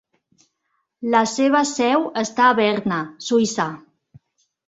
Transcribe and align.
La 1.15 1.19
seva 1.31 1.61
seu 1.73 2.07
està 2.23 2.47
a 2.53 2.55
Berna, 2.61 2.97
Suïssa. 3.29 3.67